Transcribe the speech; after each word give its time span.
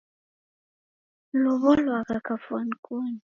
Nilow'olwagha 1.31 2.17
kafwani 2.27 2.75
koni. 2.85 3.19